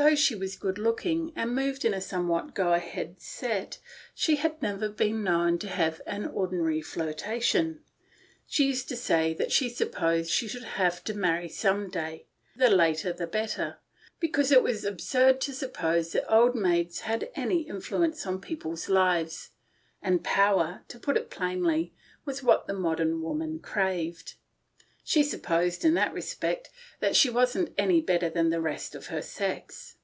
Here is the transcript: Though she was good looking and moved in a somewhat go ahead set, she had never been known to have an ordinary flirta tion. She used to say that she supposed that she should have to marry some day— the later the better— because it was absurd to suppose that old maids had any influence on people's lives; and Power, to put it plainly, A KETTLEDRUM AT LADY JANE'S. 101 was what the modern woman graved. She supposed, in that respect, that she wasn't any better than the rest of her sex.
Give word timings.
Though 0.00 0.14
she 0.14 0.36
was 0.36 0.54
good 0.54 0.78
looking 0.78 1.32
and 1.34 1.56
moved 1.56 1.84
in 1.84 1.92
a 1.92 2.00
somewhat 2.00 2.54
go 2.54 2.72
ahead 2.72 3.20
set, 3.20 3.78
she 4.14 4.36
had 4.36 4.62
never 4.62 4.88
been 4.88 5.24
known 5.24 5.58
to 5.58 5.66
have 5.68 6.00
an 6.06 6.24
ordinary 6.24 6.80
flirta 6.80 7.42
tion. 7.42 7.82
She 8.46 8.68
used 8.68 8.88
to 8.90 8.96
say 8.96 9.34
that 9.34 9.50
she 9.50 9.68
supposed 9.68 10.28
that 10.28 10.32
she 10.32 10.46
should 10.46 10.62
have 10.62 11.02
to 11.02 11.14
marry 11.14 11.48
some 11.48 11.90
day— 11.90 12.26
the 12.56 12.70
later 12.70 13.12
the 13.12 13.26
better— 13.26 13.78
because 14.20 14.52
it 14.52 14.62
was 14.62 14.84
absurd 14.84 15.40
to 15.40 15.52
suppose 15.52 16.12
that 16.12 16.32
old 16.32 16.54
maids 16.54 17.00
had 17.00 17.32
any 17.34 17.62
influence 17.62 18.24
on 18.24 18.40
people's 18.40 18.88
lives; 18.88 19.50
and 20.00 20.22
Power, 20.22 20.84
to 20.86 21.00
put 21.00 21.16
it 21.16 21.28
plainly, 21.28 21.56
A 21.58 21.80
KETTLEDRUM 21.80 21.88
AT 21.88 21.88
LADY 21.88 21.88
JANE'S. 21.88 22.42
101 22.44 22.44
was 22.44 22.44
what 22.44 22.66
the 22.68 22.72
modern 22.72 23.20
woman 23.20 23.58
graved. 23.58 24.34
She 25.02 25.22
supposed, 25.22 25.86
in 25.86 25.94
that 25.94 26.12
respect, 26.12 26.68
that 27.00 27.16
she 27.16 27.30
wasn't 27.30 27.72
any 27.78 28.02
better 28.02 28.28
than 28.28 28.50
the 28.50 28.60
rest 28.60 28.94
of 28.94 29.06
her 29.06 29.22
sex. 29.22 29.94